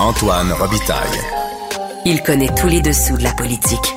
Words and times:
Antoine 0.00 0.52
Robitaille. 0.52 1.20
Il 2.04 2.20
connaît 2.22 2.52
tous 2.56 2.66
les 2.66 2.80
dessous 2.80 3.16
de 3.16 3.22
la 3.22 3.32
politique. 3.32 3.94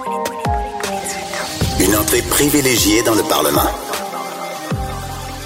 Une 1.79 1.95
entrée 1.95 2.21
privilégiée 2.21 3.01
dans 3.01 3.15
le 3.15 3.23
Parlement. 3.23 3.69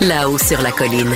Là-haut 0.01 0.37
sur 0.37 0.61
la 0.61 0.71
colline. 0.71 1.15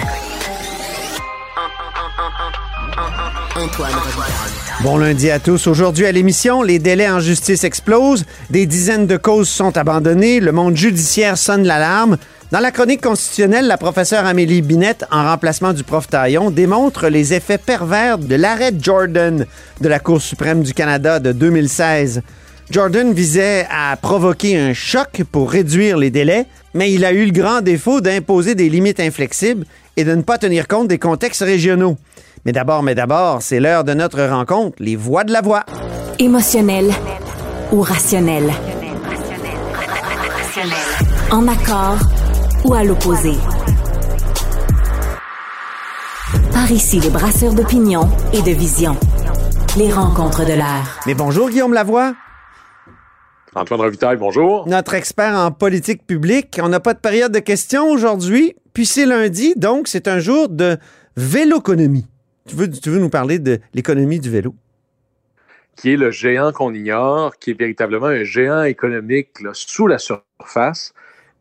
Antoine 3.58 3.94
Robitaille. 3.94 4.56
Bon 4.82 4.98
lundi 4.98 5.30
à 5.30 5.40
tous. 5.40 5.68
Aujourd'hui 5.68 6.06
à 6.06 6.12
l'émission, 6.14 6.62
les 6.62 6.80
délais 6.80 7.10
en 7.10 7.20
justice 7.20 7.64
explosent, 7.66 8.24
des 8.50 8.66
dizaines 8.66 9.08
de 9.08 9.18
causes 9.18 9.50
sont 9.50 9.76
abandonnées, 9.78 10.40
le 10.40 10.54
monde 10.54 10.78
judiciaire 10.78 11.38
sonne 11.38 11.64
l'alarme. 11.66 12.18
Dans 12.52 12.60
la 12.60 12.72
chronique 12.72 13.02
constitutionnelle, 13.02 13.66
la 13.66 13.78
professeure 13.78 14.26
Amélie 14.26 14.62
Binette, 14.62 15.06
en 15.12 15.24
remplacement 15.24 15.74
du 15.74 15.84
prof 15.84 16.08
Taillon, 16.08 16.52
démontre 16.52 17.08
les 17.08 17.34
effets 17.34 17.58
pervers 17.58 18.20
de 18.20 18.36
l'arrêt 18.36 18.72
Jordan 18.80 19.46
de 19.82 19.88
la 19.90 20.00
Cour 20.00 20.22
suprême 20.22 20.62
du 20.62 20.74
Canada 20.74 21.20
de 21.20 21.32
2016. 21.32 22.22
Jordan 22.70 23.14
visait 23.14 23.66
à 23.72 23.96
provoquer 23.98 24.60
un 24.60 24.74
choc 24.74 25.24
pour 25.32 25.52
réduire 25.52 25.98
les 25.98 26.12
délais, 26.12 26.46
mais 26.76 26.92
il 26.92 27.04
a 27.04 27.14
eu 27.14 27.26
le 27.26 27.32
grand 27.32 27.62
défaut 27.62 28.00
d'imposer 28.00 28.54
des 28.54 28.70
limites 28.70 29.00
inflexibles 29.00 29.66
et 29.98 30.04
de 30.04 30.14
ne 30.14 30.22
pas 30.22 30.38
tenir 30.38 30.68
compte 30.68 30.88
des 30.88 31.00
contextes 31.00 31.44
régionaux. 31.44 31.98
Mais 32.46 32.52
d'abord, 32.52 32.84
mais 32.84 32.94
d'abord, 32.94 33.42
c'est 33.42 33.60
l'heure 33.60 33.84
de 33.84 33.96
notre 33.96 34.22
rencontre, 34.24 34.78
les 34.80 34.96
voix 34.96 35.24
de 35.24 35.34
la 35.34 35.42
voix. 35.42 35.66
Émotionnel 36.20 36.92
ou 37.72 37.82
rationnel. 37.82 38.52
En 41.32 41.48
accord 41.48 41.98
ou 42.66 42.74
à 42.74 42.84
l'opposé. 42.84 43.34
Par 46.52 46.72
ici, 46.72 47.00
les 47.00 47.10
brasseurs 47.10 47.54
d'opinion 47.54 48.10
et 48.34 48.42
de 48.42 48.52
vision. 48.52 48.98
Les 49.78 49.92
rencontres 49.92 50.46
de 50.46 50.54
l'air. 50.54 51.00
Mais 51.06 51.14
bonjour 51.14 51.50
Guillaume 51.50 51.74
Lavoie, 51.74 52.16
Antoine 53.54 53.82
Revitaille, 53.82 54.18
bonjour. 54.18 54.68
notre 54.68 54.96
expert 54.96 55.34
en 55.34 55.52
politique 55.52 56.06
publique. 56.06 56.60
On 56.62 56.68
n'a 56.68 56.80
pas 56.80 56.94
de 56.94 57.00
période 57.00 57.32
de 57.32 57.40
questions 57.40 57.90
aujourd'hui, 57.90 58.56
puis 58.74 58.86
c'est 58.86 59.06
lundi, 59.06 59.54
donc 59.56 59.88
c'est 59.88 60.08
un 60.10 60.20
jour 60.20 60.50
de 60.50 60.78
véloconomie. 61.16 62.06
Tu 62.48 62.56
veux, 62.56 62.70
tu 62.70 62.90
veux 62.90 63.00
nous 63.00 63.10
parler 63.10 63.40
de 63.40 63.60
l'économie 63.74 64.20
du 64.20 64.30
vélo? 64.30 64.56
Qui 65.78 65.94
est 65.94 65.98
le 65.98 66.12
géant 66.12 66.52
qu'on 66.52 66.74
ignore, 66.74 67.38
qui 67.38 67.52
est 67.52 67.60
véritablement 67.60 68.08
un 68.08 68.24
géant 68.24 68.64
économique 68.64 69.40
là, 69.42 69.52
sous 69.54 69.88
la 69.88 70.00
surface. 70.00 70.94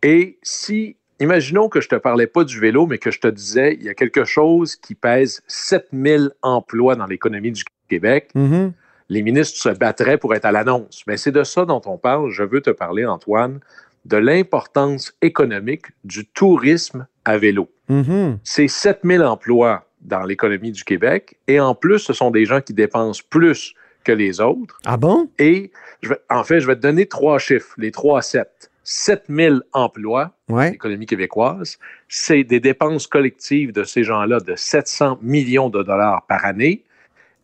Et 0.03 0.39
si, 0.43 0.97
imaginons 1.21 1.69
que 1.69 1.81
je 1.81 1.89
te 1.89 1.95
parlais 1.97 2.27
pas 2.27 2.45
du 2.45 2.59
vélo, 2.61 2.87
mais 2.87 2.99
que 2.99 3.11
je 3.11 3.21
te 3.21 3.29
disais, 3.29 3.75
il 3.75 3.85
y 3.85 3.89
a 3.89 3.95
quelque 3.95 4.25
chose 4.25 4.77
qui 4.77 4.95
pèse 4.95 5.43
7000 5.47 6.31
emplois 6.43 6.97
dans 6.97 7.07
l'économie 7.07 7.53
du 7.53 7.63
Québec, 7.89 8.31
Mhm. 8.35 8.73
les 9.09 9.23
ministres 9.23 9.59
se 9.61 9.69
battraient 9.69 10.19
pour 10.19 10.35
être 10.35 10.45
à 10.45 10.53
l'annonce. 10.53 11.03
Mais 11.07 11.17
c'est 11.17 11.31
de 11.33 11.45
ça 11.45 11.65
dont 11.65 11.83
on 11.87 11.99
parle. 11.99 12.31
Je 12.31 12.43
veux 12.43 12.61
te 12.61 12.71
parler, 12.71 13.05
Antoine, 13.05 13.61
de 14.07 14.17
l'importance 14.17 15.15
économique 15.23 15.87
du 16.05 16.27
tourisme 16.27 17.07
à 17.25 17.39
vélo. 17.39 17.69
Mhm. 17.89 18.39
C'est 18.45 18.69
7000 18.69 19.23
emplois 19.23 19.87
dans 20.03 20.23
l'économie 20.25 20.73
du 20.73 20.85
Québec. 20.85 21.39
Et 21.49 21.61
en 21.61 21.75
plus, 21.75 21.99
ce 22.01 22.13
sont 22.13 22.31
des 22.31 22.45
gens 22.45 22.61
qui 22.61 22.75
dépensent 22.75 23.23
plus 23.31 23.75
que 24.05 24.13
les 24.13 24.41
autres. 24.43 24.79
Ah 24.85 24.99
bon? 24.99 25.31
Et 25.39 25.71
je 26.03 26.11
vais- 26.11 26.19
en 26.29 26.45
fait, 26.45 26.61
je 26.61 26.67
vais 26.67 26.77
te 26.77 26.81
donner 26.83 27.07
trois 27.07 27.39
chiffres, 27.39 27.75
les 27.79 27.91
trois 27.91 28.21
7. 28.21 28.71
7000 28.85 29.63
emplois, 29.73 30.33
Ouais. 30.49 30.73
l'économie 30.73 31.07
québécoise, 31.07 31.79
c'est 32.09 32.45
des 32.45 32.61
dépenses 32.61 33.07
collectives 33.07 33.73
de 33.73 33.83
ces 33.83 34.05
gens-là 34.05 34.41
de 34.41 34.55
700 34.55 35.19
millions 35.23 35.71
de 35.71 35.83
dollars 35.83 36.25
par 36.27 36.45
année. 36.45 36.85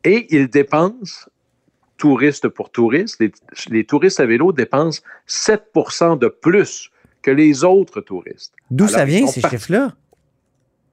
Et 0.04 0.26
ils 0.34 0.48
dépensent, 0.48 1.28
touristes 1.96 2.48
pour 2.48 2.70
touristes, 2.70 3.20
les, 3.20 3.32
les 3.68 3.84
touristes 3.84 4.20
à 4.20 4.26
vélo 4.26 4.52
dépensent 4.52 5.02
7% 5.28 6.18
de 6.18 6.28
plus 6.28 6.90
que 7.22 7.30
les 7.30 7.64
autres 7.64 8.00
touristes. 8.00 8.54
D'où 8.70 8.88
ça 8.88 9.04
vient, 9.04 9.26
ces 9.26 9.40
chiffres-là? 9.42 9.94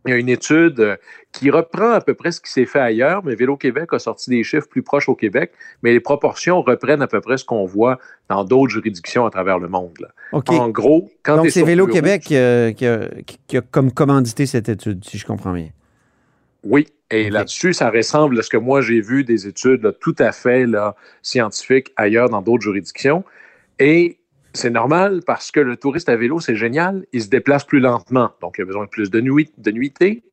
Il 0.08 0.12
y 0.12 0.14
a 0.14 0.18
une 0.18 0.30
étude 0.30 0.80
euh, 0.80 0.96
qui 1.34 1.50
reprend 1.52 1.92
à 1.92 2.02
peu 2.02 2.14
près 2.14 2.32
ce 2.32 2.40
qui 2.42 2.50
s'est 2.52 2.66
fait 2.66 2.80
ailleurs, 2.80 3.24
mais 3.24 3.36
Vélo 3.36 3.58
Québec 3.58 3.90
a 3.92 4.00
sorti 4.00 4.30
des 4.30 4.44
chiffres 4.44 4.68
plus 4.68 4.82
proches 4.82 5.10
au 5.10 5.16
Québec, 5.16 5.52
mais 5.84 5.92
les 5.92 6.00
proportions 6.00 6.62
reprennent 6.62 7.02
à 7.02 7.08
peu 7.08 7.22
près 7.22 7.38
ce 7.38 7.46
qu'on 7.46 7.66
voit 7.66 8.00
dans 8.30 8.44
d'autres 8.44 8.72
juridictions 8.72 9.26
à 9.26 9.30
travers 9.30 9.60
le 9.60 9.68
monde. 9.68 9.94
là. 10.00 10.08
En 10.32 10.70
gros, 10.70 11.12
quand 11.24 11.38
Donc, 11.38 11.52
c'est 11.52 11.64
Vélo 11.64 11.88
Québec 11.88 12.24
qui 12.24 12.38
a, 12.38 12.72
qui 12.74 12.86
a- 12.88 13.10
qui 13.48 13.58
a 13.58 13.62
comme 13.62 13.92
commandité 13.92 14.46
cette 14.46 14.70
étude, 14.70 15.04
si 15.06 15.18
je 15.18 15.26
comprends 15.26 15.54
bien. 15.54 15.70
Oui, 16.64 16.88
et 17.12 17.30
là-dessus, 17.30 17.74
ça 17.74 17.90
ressemble 17.90 18.38
à 18.40 18.42
ce 18.42 18.50
que 18.50 18.58
moi 18.58 18.82
j'ai 18.82 19.00
vu 19.00 19.24
des 19.24 19.48
études 19.48 19.84
là, 19.84 19.92
tout 19.94 20.16
à 20.20 20.32
fait 20.32 20.66
là, 20.66 20.96
scientifiques 21.22 21.94
ailleurs 21.96 22.30
dans 22.30 22.42
d'autres 22.42 22.64
juridictions. 22.64 23.24
Et 23.80 24.18
c'est 24.54 24.70
normal 24.70 25.22
parce 25.26 25.52
que 25.52 25.60
le 25.60 25.78
touriste 25.78 26.10
à 26.10 26.16
vélo, 26.16 26.40
c'est 26.40 26.56
génial. 26.56 27.06
Il 27.14 27.22
se 27.22 27.28
déplace 27.30 27.64
plus 27.64 27.80
lentement, 27.80 28.32
donc 28.42 28.56
il 28.58 28.62
a 28.62 28.66
besoin 28.66 28.86
de 28.86 28.90
plus 28.90 29.10
de, 29.12 29.22
nuit, 29.22 29.52
de 29.58 29.72
nuitées. 29.72 30.24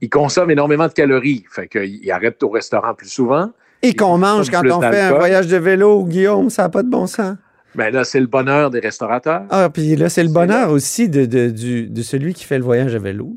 Il 0.00 0.08
consomme 0.10 0.50
énormément 0.50 0.88
de 0.88 0.92
calories, 0.92 1.44
fait 1.50 1.68
qu'il 1.68 2.10
arrête 2.10 2.42
au 2.42 2.48
restaurant 2.48 2.94
plus 2.94 3.08
souvent. 3.08 3.50
Et 3.82 3.94
qu'on 3.94 4.18
mange 4.18 4.50
quand 4.50 4.62
on 4.70 4.80
fait 4.80 5.00
un 5.00 5.14
voyage 5.14 5.46
de 5.48 5.56
vélo, 5.56 6.04
Guillaume, 6.04 6.50
ça 6.50 6.62
n'a 6.62 6.68
pas 6.68 6.82
de 6.82 6.88
bon 6.90 7.06
sens. 7.06 7.36
Ben 7.74 7.92
là, 7.92 8.04
c'est 8.04 8.20
le 8.20 8.26
bonheur 8.26 8.70
des 8.70 8.80
restaurateurs. 8.80 9.44
Ah, 9.50 9.70
puis 9.72 9.96
là, 9.96 10.08
c'est 10.08 10.22
le 10.22 10.28
bonheur 10.28 10.68
là. 10.68 10.72
aussi 10.72 11.08
de, 11.08 11.24
de- 11.24 11.48
du- 11.50 11.88
de 11.88 12.02
celui 12.02 12.34
qui 12.34 12.44
fait 12.44 12.58
le 12.58 12.64
voyage 12.64 12.94
à 12.94 12.98
vélo. 12.98 13.34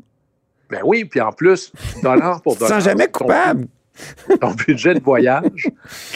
Ben 0.68 0.80
oui, 0.84 1.04
puis 1.04 1.20
en 1.20 1.32
plus, 1.32 1.72
dollar 2.02 2.42
pour 2.42 2.56
dollar. 2.58 2.80
jamais 2.80 3.06
ton- 3.06 3.20
coupable. 3.20 3.66
ton 4.40 4.52
budget 4.52 4.94
de 4.94 5.00
voyage, 5.00 5.68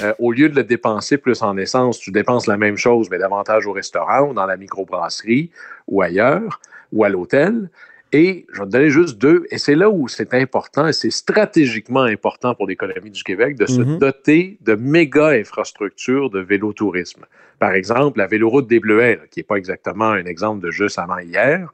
euh, 0.02 0.12
au 0.18 0.32
lieu 0.32 0.48
de 0.48 0.56
le 0.56 0.64
dépenser 0.64 1.18
plus 1.18 1.42
en 1.42 1.56
essence, 1.56 1.98
tu 1.98 2.10
dépenses 2.10 2.46
la 2.46 2.56
même 2.56 2.76
chose, 2.76 3.08
mais 3.10 3.18
davantage 3.18 3.66
au 3.66 3.72
restaurant 3.72 4.28
ou 4.28 4.34
dans 4.34 4.46
la 4.46 4.56
microbrasserie 4.56 5.50
ou 5.88 6.02
ailleurs 6.02 6.60
ou 6.92 7.04
à 7.04 7.08
l'hôtel. 7.08 7.70
Et 8.12 8.44
je 8.52 8.58
vais 8.58 8.66
te 8.66 8.72
donner 8.72 8.90
juste 8.90 9.18
deux, 9.18 9.46
et 9.52 9.58
c'est 9.58 9.76
là 9.76 9.88
où 9.88 10.08
c'est 10.08 10.34
important, 10.34 10.88
et 10.88 10.92
c'est 10.92 11.12
stratégiquement 11.12 12.02
important 12.02 12.56
pour 12.56 12.66
l'économie 12.66 13.12
du 13.12 13.22
Québec 13.22 13.56
de 13.56 13.66
se 13.66 13.82
Mhm. 13.82 13.98
doter 13.98 14.58
de 14.62 14.74
méga 14.74 15.28
infrastructures 15.28 16.28
de 16.28 16.40
vélotourisme. 16.40 17.24
Par 17.60 17.72
exemple, 17.72 18.18
la 18.18 18.26
véloroute 18.26 18.66
des 18.66 18.80
Bleuets, 18.80 19.16
là, 19.16 19.22
qui 19.30 19.38
n'est 19.38 19.44
pas 19.44 19.56
exactement 19.56 20.08
un 20.08 20.24
exemple 20.24 20.60
de 20.60 20.72
juste 20.72 20.98
avant 20.98 21.18
hier, 21.18 21.72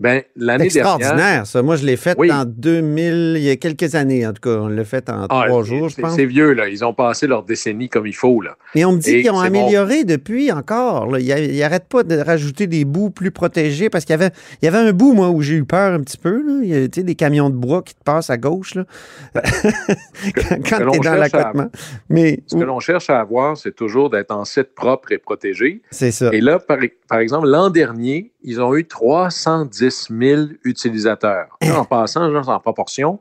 ben, 0.00 0.22
C'est 0.36 0.42
l'année 0.44 0.68
dernière, 0.68 0.94
extraordinaire, 0.94 1.46
ça. 1.46 1.62
Moi, 1.62 1.76
je 1.76 1.86
l'ai 1.86 1.96
fait 1.96 2.16
Oui. 2.18 2.30
en 2.32 2.44
2000, 2.44 3.34
il 3.36 3.42
y 3.42 3.50
a 3.50 3.56
quelques 3.56 3.94
années, 3.94 4.26
en 4.26 4.32
tout 4.32 4.40
cas. 4.42 4.56
On 4.60 4.68
l'a 4.68 4.84
fait 4.84 5.08
en 5.08 5.26
Ah, 5.30 5.44
trois 5.46 5.62
jours, 5.62 5.88
je 5.88 6.00
pense. 6.00 6.14
C'est 6.16 6.26
vieux, 6.26 6.52
là. 6.52 6.68
Ils 6.68 6.84
ont 6.84 6.92
passé 6.94 7.26
leur 7.26 7.42
décennie 7.44 7.88
comme 7.88 8.06
il 8.06 8.12
faut, 8.14 8.40
là. 8.40 8.56
Et 8.74 8.84
on 8.84 8.92
me 8.92 8.98
dit 8.98 9.22
qu'ils 9.22 9.30
ont 9.30 9.34
bon. 9.34 9.40
amélioré 9.40 10.04
depuis 10.04 10.50
encore. 10.52 11.06
là. 11.10 11.18
Ils 11.20 11.58
n'arrêtent 11.58 11.88
pas 11.88 12.02
de 12.02 12.16
rajouter 12.18 12.66
des 12.66 12.84
bouts 12.84 13.10
plus 13.10 13.30
protégés 13.30 13.88
parce 13.90 14.04
qu'il 14.04 14.12
y 14.12 14.18
avait, 14.20 14.30
il 14.60 14.64
y 14.64 14.68
avait 14.68 14.78
un 14.78 14.92
bout, 14.92 15.12
moi, 15.14 15.30
où 15.30 15.40
j'ai 15.42 15.54
eu 15.54 15.64
peur 15.64 15.92
un 15.94 16.00
petit 16.00 16.18
peu. 16.18 16.42
là. 16.42 16.60
Il 16.62 16.68
y 16.68 16.74
a 16.74 16.88
tu 16.88 17.00
sais, 17.00 17.02
des 17.04 17.14
camions 17.14 17.48
de 17.50 17.54
bois 17.56 17.82
qui 17.82 17.94
te 17.94 18.02
passent 18.02 18.30
à 18.30 18.36
gauche 18.36 18.74
là. 18.74 18.84
quand 19.34 20.60
que 20.62 20.90
tu 20.90 20.96
es 20.96 21.00
dans 21.00 21.14
l'accotement. 21.14 21.70
Mais 22.08 22.40
Ce 22.46 22.56
que 22.56 22.62
l'on 22.64 22.80
cherche 22.80 23.10
à 23.10 23.20
avoir, 23.20 23.56
c'est 23.56 23.74
toujours 23.74 24.10
d'être 24.10 24.30
en 24.32 24.44
site 24.44 24.74
propre 24.74 25.12
et 25.12 25.18
protégé. 25.18 25.82
c'est 25.90 26.10
ça. 26.10 26.30
Et 26.32 26.40
là, 26.40 26.58
par, 26.58 26.78
par 27.08 27.18
exemple, 27.18 27.48
l'an 27.48 27.70
dernier, 27.70 28.32
ils 28.44 28.60
ont 28.60 28.76
eu 28.76 28.84
310 28.86 30.08
000 30.10 30.42
utilisateurs. 30.64 31.56
Là, 31.62 31.80
en 31.80 31.84
passant, 31.84 32.30
genre, 32.30 32.48
en 32.48 32.60
proportion, 32.60 33.18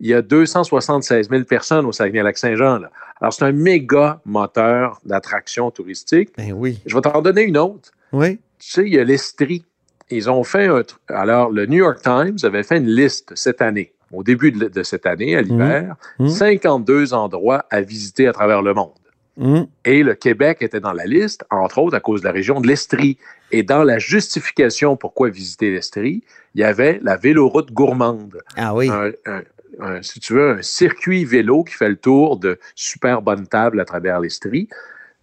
il 0.00 0.08
y 0.08 0.14
a 0.14 0.22
276 0.22 1.30
000 1.30 1.44
personnes 1.44 1.86
au 1.86 1.92
Saguenay-Lac-Saint-Jean. 1.92 2.82
Alors, 3.20 3.32
c'est 3.32 3.44
un 3.44 3.52
méga 3.52 4.20
moteur 4.26 5.00
d'attraction 5.04 5.70
touristique. 5.70 6.30
Ben 6.36 6.52
oui. 6.52 6.78
Je 6.86 6.94
vais 6.94 7.00
t'en 7.00 7.22
donner 7.22 7.42
une 7.42 7.56
autre. 7.58 7.90
Oui. 8.12 8.38
Tu 8.58 8.70
sais, 8.70 8.82
il 8.86 8.94
y 8.94 8.98
a 8.98 9.04
l'Estrie. 9.04 9.64
Ils 10.10 10.28
ont 10.30 10.44
fait 10.44 10.66
un... 10.66 10.82
Alors, 11.08 11.50
le 11.50 11.66
New 11.66 11.78
York 11.78 12.00
Times 12.02 12.36
avait 12.42 12.62
fait 12.62 12.76
une 12.76 12.86
liste 12.88 13.32
cette 13.34 13.60
année, 13.62 13.92
au 14.12 14.22
début 14.22 14.52
de, 14.52 14.68
de 14.68 14.82
cette 14.82 15.06
année, 15.06 15.34
à 15.36 15.42
l'hiver, 15.42 15.96
Mhm. 16.18 16.28
52 16.28 17.14
endroits 17.14 17.64
à 17.70 17.80
visiter 17.80 18.28
à 18.28 18.32
travers 18.32 18.62
le 18.62 18.74
monde. 18.74 18.92
Hum. 19.38 19.66
Et 19.84 20.02
le 20.02 20.14
Québec 20.14 20.58
était 20.60 20.80
dans 20.80 20.92
la 20.94 21.04
liste, 21.04 21.44
entre 21.50 21.78
autres 21.78 21.96
à 21.96 22.00
cause 22.00 22.22
de 22.22 22.26
la 22.26 22.32
région 22.32 22.60
de 22.60 22.66
l'Estrie. 22.66 23.18
Et 23.52 23.62
dans 23.62 23.84
la 23.84 23.98
justification 23.98 24.96
pourquoi 24.96 25.28
visiter 25.28 25.70
l'Estrie, 25.70 26.22
il 26.54 26.60
y 26.62 26.64
avait 26.64 26.98
la 27.02 27.16
véloroute 27.16 27.70
gourmande. 27.72 28.40
Ah 28.56 28.74
oui. 28.74 28.88
Un, 28.88 29.10
un- 29.26 29.42
un- 29.78 30.02
si 30.02 30.20
tu 30.20 30.32
veux, 30.32 30.52
un 30.52 30.62
circuit 30.62 31.24
vélo 31.26 31.64
qui 31.64 31.74
fait 31.74 31.88
le 31.90 31.96
tour 31.96 32.38
de 32.38 32.58
super 32.74 33.20
bonnes 33.20 33.46
tables 33.46 33.78
à 33.78 33.84
travers 33.84 34.20
l'Estrie. 34.20 34.68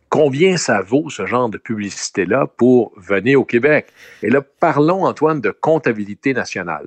Combien 0.09 0.57
ça 0.57 0.81
vaut 0.81 1.09
ce 1.09 1.25
genre 1.25 1.49
de 1.49 1.57
publicité-là 1.57 2.45
pour 2.55 2.91
venir 2.97 3.41
au 3.41 3.45
Québec? 3.45 3.87
Et 4.21 4.29
là, 4.29 4.41
parlons, 4.59 5.05
Antoine, 5.05 5.41
de 5.41 5.49
comptabilité 5.49 6.35
nationale. 6.35 6.85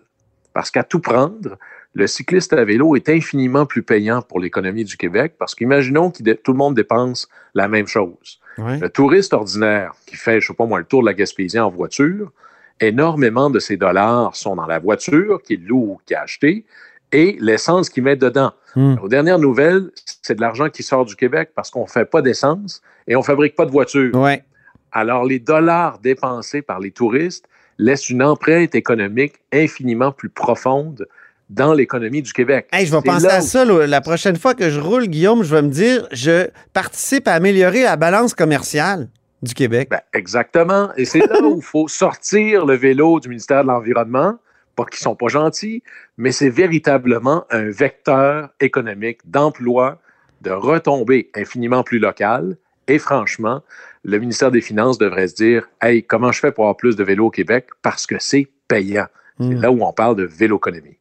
Parce 0.52 0.70
qu'à 0.70 0.84
tout 0.84 1.00
prendre, 1.00 1.58
le 1.96 2.06
cycliste 2.06 2.52
à 2.52 2.62
vélo 2.62 2.94
est 2.94 3.08
infiniment 3.08 3.64
plus 3.64 3.82
payant 3.82 4.20
pour 4.20 4.38
l'économie 4.38 4.84
du 4.84 4.98
Québec 4.98 5.34
parce 5.38 5.54
qu'imaginons 5.54 6.10
que 6.10 6.32
tout 6.34 6.52
le 6.52 6.58
monde 6.58 6.74
dépense 6.74 7.26
la 7.54 7.68
même 7.68 7.86
chose. 7.86 8.38
Le 8.58 8.88
touriste 8.88 9.32
ordinaire 9.32 9.92
qui 10.06 10.16
fait, 10.16 10.40
je 10.40 10.48
sais 10.48 10.54
pas 10.54 10.66
moi, 10.66 10.78
le 10.78 10.84
tour 10.84 11.00
de 11.00 11.06
la 11.06 11.14
Gaspésie 11.14 11.58
en 11.58 11.70
voiture, 11.70 12.32
énormément 12.80 13.48
de 13.48 13.58
ses 13.58 13.78
dollars 13.78 14.36
sont 14.36 14.56
dans 14.56 14.66
la 14.66 14.78
voiture 14.78 15.42
qu'il 15.42 15.66
loue 15.66 15.92
ou 15.92 16.00
qu'il 16.04 16.16
a 16.16 16.22
acheté 16.22 16.64
et 17.12 17.38
l'essence 17.40 17.88
qu'ils 17.88 18.02
mettent 18.02 18.20
dedans. 18.20 18.52
Hmm. 18.74 18.96
Aux 19.02 19.08
dernières 19.08 19.38
nouvelles, 19.38 19.90
c'est 20.22 20.34
de 20.34 20.40
l'argent 20.42 20.68
qui 20.68 20.82
sort 20.82 21.06
du 21.06 21.16
Québec 21.16 21.52
parce 21.54 21.70
qu'on 21.70 21.84
ne 21.84 21.88
fait 21.88 22.04
pas 22.04 22.20
d'essence 22.20 22.82
et 23.08 23.16
on 23.16 23.20
ne 23.20 23.24
fabrique 23.24 23.56
pas 23.56 23.64
de 23.64 23.70
voitures. 23.70 24.14
Ouais. 24.14 24.44
Alors, 24.92 25.24
les 25.24 25.38
dollars 25.38 25.98
dépensés 25.98 26.60
par 26.60 26.78
les 26.78 26.90
touristes 26.90 27.46
laissent 27.78 28.10
une 28.10 28.22
empreinte 28.22 28.74
économique 28.74 29.34
infiniment 29.52 30.12
plus 30.12 30.30
profonde 30.30 31.06
dans 31.48 31.72
l'économie 31.74 32.22
du 32.22 32.32
Québec. 32.32 32.66
Hey, 32.72 32.86
je 32.86 32.92
vais 32.94 33.02
penser 33.02 33.26
à 33.26 33.38
où- 33.38 33.42
ça 33.42 33.64
là, 33.64 33.86
la 33.86 34.00
prochaine 34.00 34.36
fois 34.36 34.54
que 34.54 34.68
je 34.70 34.80
roule, 34.80 35.06
Guillaume, 35.06 35.42
je 35.42 35.54
vais 35.54 35.62
me 35.62 35.68
dire, 35.68 36.08
je 36.12 36.48
participe 36.72 37.28
à 37.28 37.34
améliorer 37.34 37.82
la 37.84 37.96
balance 37.96 38.34
commerciale 38.34 39.08
du 39.42 39.54
Québec. 39.54 39.88
Ben, 39.90 40.00
exactement. 40.12 40.90
Et 40.96 41.04
c'est 41.04 41.20
là 41.20 41.40
où 41.42 41.56
il 41.58 41.62
faut 41.62 41.88
sortir 41.88 42.66
le 42.66 42.74
vélo 42.74 43.20
du 43.20 43.28
ministère 43.28 43.62
de 43.62 43.68
l'Environnement. 43.68 44.38
Pas 44.74 44.84
qu'ils 44.84 45.00
sont 45.00 45.14
pas 45.14 45.28
gentils, 45.28 45.82
mais 46.18 46.32
c'est 46.32 46.50
véritablement 46.50 47.44
un 47.50 47.70
vecteur 47.70 48.50
économique 48.60 49.20
d'emploi, 49.24 50.00
de 50.42 50.50
retombées 50.50 51.30
infiniment 51.34 51.82
plus 51.82 51.98
locales. 51.98 52.56
Et 52.88 52.98
franchement, 52.98 53.62
le 54.04 54.18
ministère 54.18 54.50
des 54.50 54.60
Finances 54.60 54.98
devrait 54.98 55.28
se 55.28 55.34
dire 55.34 55.68
Hey, 55.80 56.02
comment 56.02 56.30
je 56.32 56.40
fais 56.40 56.52
pour 56.52 56.64
avoir 56.64 56.76
plus 56.76 56.94
de 56.96 57.04
vélos 57.04 57.26
au 57.26 57.30
Québec? 57.30 57.68
Parce 57.82 58.06
que 58.06 58.16
c'est 58.18 58.48
payant. 58.68 59.06
C'est 59.40 59.46
Hmm. 59.46 59.60
là 59.60 59.70
où 59.70 59.82
on 59.84 59.92
parle 59.92 60.16
de 60.16 60.24
véloéconomie. 60.24 60.96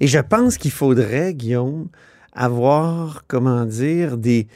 Et 0.00 0.06
je 0.06 0.18
pense 0.18 0.58
qu'il 0.58 0.70
faudrait, 0.70 1.34
Guillaume, 1.34 1.88
avoir, 2.32 3.24
comment 3.26 3.64
dire, 3.64 4.16
des, 4.16 4.46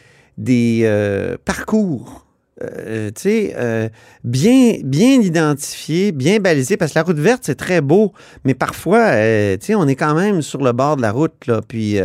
euh, 0.84 1.36
parcours. 1.44 2.26
euh, 2.62 3.10
tu 3.14 3.22
sais, 3.22 3.54
euh, 3.56 3.88
bien, 4.22 4.74
bien 4.84 5.20
identifiés, 5.20 6.12
bien 6.12 6.38
balisés, 6.38 6.76
parce 6.76 6.92
que 6.92 6.98
la 7.00 7.02
route 7.02 7.18
verte, 7.18 7.42
c'est 7.44 7.56
très 7.56 7.80
beau, 7.80 8.12
mais 8.44 8.54
parfois, 8.54 9.10
tu 9.10 9.66
sais, 9.66 9.74
on 9.74 9.88
est 9.88 9.96
quand 9.96 10.14
même 10.14 10.40
sur 10.40 10.62
le 10.62 10.70
bord 10.72 10.96
de 10.96 11.02
la 11.02 11.10
route, 11.10 11.46
là, 11.48 11.60
puis 11.66 11.98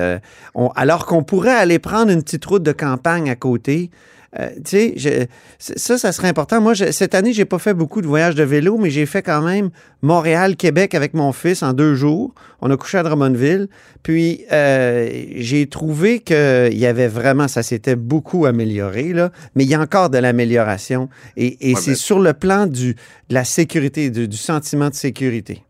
alors 0.75 1.05
qu'on 1.05 1.23
pourrait 1.23 1.55
aller 1.55 1.77
prendre 1.77 2.11
une 2.11 2.23
petite 2.23 2.45
route 2.45 2.63
de 2.63 2.71
campagne 2.71 3.29
à 3.29 3.35
côté. 3.35 3.91
Euh, 4.37 4.49
tu 4.63 4.99
sais, 4.99 5.27
ça, 5.57 5.97
ça 5.97 6.11
serait 6.11 6.27
important. 6.27 6.61
Moi, 6.61 6.75
je- 6.75 6.91
cette 6.91 7.15
année, 7.15 7.33
j'ai 7.33 7.45
pas 7.45 7.57
fait 7.57 7.73
beaucoup 7.73 7.99
de 8.01 8.05
voyages 8.07 8.35
de 8.35 8.43
vélo, 8.43 8.77
mais 8.77 8.91
j'ai 8.91 9.07
fait 9.07 9.23
quand 9.23 9.41
même 9.41 9.71
Montréal-Québec 10.03 10.93
avec 10.93 11.13
mon 11.13 11.31
fils 11.31 11.63
en 11.63 11.73
deux 11.73 11.95
jours. 11.95 12.33
On 12.61 12.69
a 12.69 12.77
couché 12.77 12.99
à 12.99 13.03
Drummondville. 13.03 13.69
Puis, 14.03 14.41
euh, 14.51 15.09
j'ai 15.37 15.65
trouvé 15.67 16.19
qu'il 16.19 16.77
y 16.77 16.85
avait 16.85 17.07
vraiment, 17.07 17.47
ça 17.47 17.63
s'était 17.63 17.95
beaucoup 17.95 18.45
amélioré, 18.45 19.13
là, 19.13 19.31
mais 19.55 19.63
il 19.63 19.69
y 19.69 19.73
a 19.73 19.79
encore 19.81 20.09
de 20.09 20.17
l'amélioration. 20.19 21.09
Et, 21.35 21.69
et 21.71 21.73
Ouais, 21.73 21.81
c'est 21.81 21.91
ben- 21.91 21.95
sur 21.95 22.19
le 22.19 22.33
plan 22.33 22.67
du, 22.67 22.93
de 22.93 23.33
la 23.33 23.43
sécurité, 23.45 24.09
du, 24.09 24.27
du 24.27 24.37
sentiment 24.37 24.89
de 24.89 24.95
sécurité. 24.95 25.63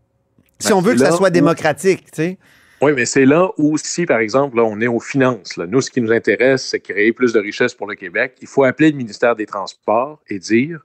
Si 0.58 0.68
Ben, 0.68 0.74
on 0.74 0.80
veut 0.82 0.92
que 0.92 0.98
ça 1.00 1.12
soit 1.12 1.30
démocratique, 1.30 2.04
tu 2.12 2.22
sais. 2.22 2.38
Oui, 2.82 2.92
mais 2.94 3.04
c'est 3.04 3.26
là 3.26 3.50
où, 3.58 3.76
si 3.76 4.06
par 4.06 4.20
exemple, 4.20 4.56
là, 4.56 4.64
on 4.64 4.80
est 4.80 4.86
aux 4.86 5.00
finances, 5.00 5.56
là, 5.56 5.66
nous, 5.66 5.82
ce 5.82 5.90
qui 5.90 6.00
nous 6.00 6.12
intéresse, 6.12 6.66
c'est 6.66 6.80
créer 6.80 7.12
plus 7.12 7.32
de 7.32 7.38
richesses 7.38 7.74
pour 7.74 7.86
le 7.86 7.94
Québec. 7.94 8.36
Il 8.40 8.48
faut 8.48 8.64
appeler 8.64 8.90
le 8.90 8.96
ministère 8.96 9.36
des 9.36 9.44
Transports 9.46 10.18
et 10.28 10.38
dire 10.38 10.80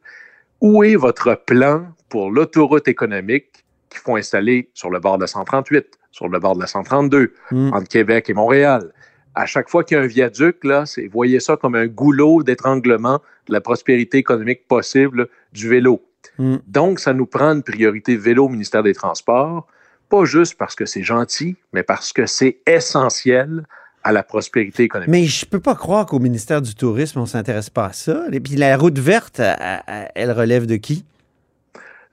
où 0.62 0.84
est 0.84 0.96
votre 0.96 1.36
plan 1.46 1.86
pour 2.10 2.32
l'autoroute 2.32 2.88
économique 2.88 3.48
qu'il 3.90 4.00
faut 4.00 4.18
installer 4.18 4.70
sur 4.74 4.90
le 4.90 5.00
bord 5.00 5.18
de 5.18 5.24
la 5.24 5.28
138, 5.28 5.86
sur 6.12 6.28
le 6.28 6.40
bord 6.40 6.56
de 6.56 6.62
la 6.62 6.68
132, 6.68 7.32
Mm. 7.52 7.74
entre 7.74 7.88
Québec 7.88 8.30
et 8.30 8.34
Montréal? 8.34 8.92
À 9.34 9.46
chaque 9.46 9.70
fois 9.70 9.84
qu'il 9.84 9.98
y 9.98 10.00
a 10.00 10.04
un 10.04 10.08
viaduc, 10.08 10.64
là, 10.64 10.86
c'est, 10.86 11.08
voyez 11.08 11.40
ça 11.40 11.58
comme 11.58 11.76
un 11.76 11.88
goulot 11.88 12.44
d'étranglement 12.44 13.22
de 13.48 13.54
la 13.54 13.62
prospérité 13.62 14.18
économique 14.18 14.68
possible 14.68 15.28
du 15.54 15.70
vélo. 15.70 16.02
Mm. 16.40 16.58
Donc, 16.68 17.00
ça 17.00 17.14
nous 17.14 17.26
prend 17.26 17.52
une 17.54 17.64
priorité 17.64 18.18
vélo 18.18 18.46
au 18.46 18.50
ministère 18.50 18.84
des 18.84 18.94
Transports, 18.94 19.68
pas 20.16 20.26
juste 20.26 20.56
parce 20.58 20.76
que 20.76 20.86
c'est 20.86 21.04
gentil, 21.04 21.56
mais 21.74 21.84
parce 21.84 22.14
que 22.14 22.26
c'est 22.26 22.58
essentiel 22.68 23.66
à 24.04 24.12
la 24.12 24.24
prospérité 24.24 24.84
économique. 24.84 25.10
Mais 25.10 25.26
je 25.26 25.46
peux 25.46 25.60
pas 25.60 25.76
croire 25.76 26.06
qu'au 26.06 26.20
ministère 26.20 26.62
du 26.62 26.76
Tourisme, 26.76 27.20
on 27.20 27.26
s'intéresse 27.26 27.70
pas 27.70 27.88
à 27.88 27.94
ça. 27.94 28.26
Et 28.32 28.40
puis 28.40 28.56
la 28.56 28.78
route 28.78 29.00
verte, 29.00 29.42
elle, 30.16 30.32
relève 30.32 30.66
de 30.68 30.76
qui? 30.76 31.04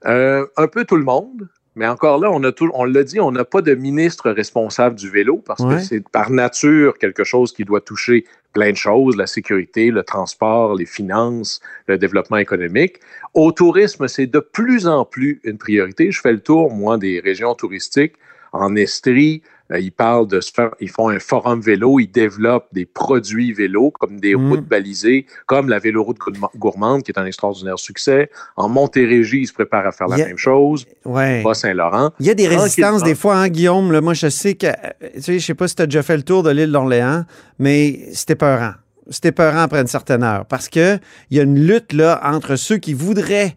Euh, 0.05 0.45
un 0.57 0.67
peu 0.67 0.85
tout 0.85 0.97
le 0.97 1.03
monde, 1.03 1.47
mais 1.75 1.87
encore 1.87 2.19
là, 2.19 2.29
on 2.31 2.43
a 2.43 2.51
tout, 2.51 2.69
on 2.73 2.83
l'a 2.83 3.03
dit, 3.03 3.19
on 3.19 3.31
n'a 3.31 3.45
pas 3.45 3.61
de 3.61 3.73
ministre 3.73 4.31
responsable 4.31 4.95
du 4.95 5.09
vélo 5.09 5.37
parce 5.45 5.61
Ouais. 5.61 5.75
que 5.75 5.81
c'est 5.81 6.03
par 6.09 6.29
nature 6.29 6.97
quelque 6.97 7.23
chose 7.23 7.53
qui 7.53 7.63
doit 7.63 7.79
toucher 7.81 8.25
plein 8.53 8.71
de 8.71 8.77
choses, 8.77 9.17
la 9.17 9.27
sécurité, 9.27 9.89
le 9.91 10.03
transport, 10.03 10.75
les 10.75 10.85
finances, 10.85 11.59
le 11.87 11.97
développement 11.97 12.37
économique. 12.37 12.99
Au 13.33 13.51
tourisme, 13.51 14.07
c'est 14.07 14.27
de 14.27 14.39
plus 14.39 14.87
en 14.87 15.05
plus 15.05 15.41
une 15.43 15.57
priorité. 15.57 16.11
Je 16.11 16.21
fais 16.21 16.31
le 16.31 16.39
tour, 16.39 16.71
moi, 16.71 16.97
des 16.97 17.19
régions 17.19 17.55
touristiques. 17.55 18.13
En 18.53 18.75
Estrie, 18.75 19.41
euh, 19.71 19.79
ils 19.79 19.91
parlent 19.91 20.27
de 20.27 20.39
se 20.39 20.51
faire, 20.51 20.69
ils 20.79 20.89
font 20.89 21.09
un 21.09 21.19
forum 21.19 21.59
vélo, 21.59 21.99
ils 21.99 22.07
développent 22.11 22.67
des 22.71 22.85
produits 22.85 23.51
vélo 23.51 23.91
comme 23.91 24.19
des 24.19 24.35
Mm. 24.35 24.49
routes 24.49 24.67
balisées, 24.67 25.25
comme 25.47 25.69
la 25.69 25.79
véloroute 25.79 26.17
gourma- 26.19 26.51
gourmande, 26.55 27.01
qui 27.03 27.11
est 27.11 27.17
un 27.19 27.25
extraordinaire 27.25 27.79
succès. 27.79 28.29
En 28.55 28.69
Montérégie, 28.69 29.41
ils 29.41 29.47
se 29.47 29.53
préparent 29.53 29.87
à 29.87 29.91
faire 29.91 30.07
la 30.07 30.15
a- 30.15 30.27
même 30.27 30.37
chose. 30.37 30.85
Ouais. 31.03 31.41
Bas-Saint-Laurent. 31.43 32.11
Il 32.19 32.27
y 32.27 32.29
a 32.29 32.35
des 32.35 32.47
résistances 32.47 33.03
des 33.03 33.15
fois, 33.15 33.35
hein, 33.37 33.49
Guillaume. 33.49 33.91
Là, 33.91 34.01
moi, 34.01 34.13
je 34.13 34.29
sais 34.29 34.53
que, 34.53 34.67
tu 35.15 35.21
sais, 35.21 35.39
je 35.39 35.45
sais 35.45 35.55
pas 35.55 35.67
si 35.67 35.75
tu 35.75 35.81
as 35.81 35.87
déjà 35.87 36.03
fait 36.03 36.15
le 36.17 36.23
tour 36.23 36.43
de 36.43 36.51
l'île 36.51 36.71
d'Orléans, 36.71 37.25
mais 37.57 38.07
c'était 38.13 38.35
peurant. 38.35 38.73
C'était 39.09 39.31
peurant 39.33 39.59
après 39.63 39.81
une 39.81 39.87
certaine 39.87 40.23
heure 40.23 40.45
parce 40.45 40.69
que 40.69 40.97
il 41.29 41.37
y 41.37 41.39
a 41.39 41.43
une 41.43 41.59
lutte 41.59 41.91
là 41.91 42.21
entre 42.23 42.55
ceux 42.55 42.77
qui 42.77 42.93
voudraient, 42.93 43.55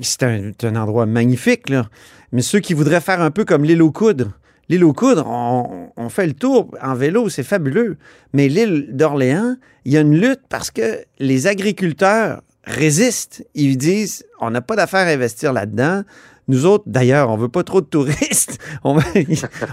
c'est 0.00 0.22
un, 0.22 0.76
endroit 0.76 1.06
magnifique 1.06 1.68
là, 1.68 1.88
mais 2.32 2.42
ceux 2.42 2.60
qui 2.60 2.74
voudraient 2.74 3.00
faire 3.00 3.20
un 3.20 3.30
peu 3.30 3.44
comme 3.44 3.64
l'île 3.64 3.82
aux 3.82 3.92
coudes. 3.92 4.30
L'île 4.68 4.84
aux 4.84 4.92
coudes, 4.92 5.22
on, 5.24 5.90
on 5.96 6.08
fait 6.08 6.26
le 6.26 6.32
tour 6.32 6.74
en 6.82 6.94
vélo, 6.94 7.28
c'est 7.28 7.44
fabuleux. 7.44 7.96
Mais 8.32 8.48
l'île 8.48 8.88
d'Orléans, 8.90 9.56
il 9.84 9.92
y 9.92 9.96
a 9.96 10.00
une 10.00 10.20
lutte 10.20 10.40
parce 10.48 10.72
que 10.72 11.04
les 11.20 11.46
agriculteurs 11.46 12.42
résistent. 12.64 13.44
Ils 13.54 13.78
disent, 13.78 14.24
on 14.40 14.50
n'a 14.50 14.60
pas 14.60 14.76
d'affaire 14.76 15.06
à 15.06 15.10
investir 15.10 15.52
là-dedans. 15.52 16.02
Nous 16.48 16.64
autres, 16.66 16.84
d'ailleurs, 16.86 17.30
on 17.30 17.36
veut 17.36 17.48
pas 17.48 17.64
trop 17.64 17.80
de 17.80 17.86
touristes. 17.86 18.58
On 18.84 18.94
veut, 18.96 19.02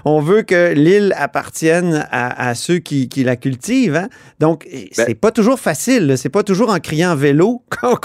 on 0.05 0.19
veut 0.21 0.41
que 0.41 0.73
l'île 0.73 1.13
appartienne 1.17 2.07
à, 2.09 2.47
à 2.49 2.55
ceux 2.55 2.77
qui, 2.79 3.09
qui 3.09 3.23
la 3.23 3.35
cultivent. 3.35 3.95
hein. 3.95 4.09
Donc, 4.39 4.67
c'est 4.91 5.13
pas 5.15 5.31
toujours 5.31 5.59
facile. 5.59 6.17
C'est 6.17 6.29
pas 6.29 6.41
toujours 6.43 6.69
en 6.71 6.79
criant 6.79 7.15
vélo 7.15 7.63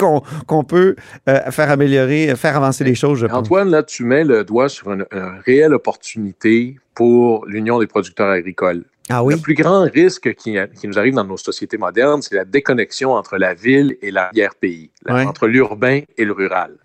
qu'on 0.47 0.63
peut 0.63 0.95
euh, 1.27 1.51
faire 1.51 1.71
améliorer, 1.71 2.35
faire 2.35 2.55
avancer 2.57 2.83
les 2.83 2.95
choses, 2.95 3.19
je 3.19 3.25
pense. 3.27 3.37
Antoine, 3.37 3.69
là, 3.71 3.81
tu 3.83 4.03
mets 4.03 4.23
le 4.23 4.43
doigt 4.43 4.69
sur 4.69 4.91
une, 4.91 5.05
une 5.11 5.39
réelle 5.45 5.73
opportunité 5.73 6.77
pour 6.93 7.45
l'Union 7.45 7.79
des 7.79 7.87
producteurs 7.87 8.29
agricoles. 8.29 8.85
Ah 9.09 9.23
oui? 9.23 9.33
Le 9.33 9.39
plus 9.39 9.55
grand 9.55 9.81
risque 9.83 10.35
qui, 10.35 10.57
qui 10.79 10.87
nous 10.87 10.99
arrive 10.99 11.15
dans 11.15 11.23
nos 11.23 11.37
sociétés 11.37 11.77
modernes, 11.77 12.21
c'est 12.21 12.35
la 12.35 12.45
déconnexion 12.45 13.13
entre 13.13 13.37
la 13.37 13.53
ville 13.55 13.97
et 14.03 14.11
l'arrière-pays, 14.11 14.91
entre 15.07 15.47
l'urbain 15.47 16.01
et 16.17 16.25
le 16.25 16.33
rural. 16.33 16.75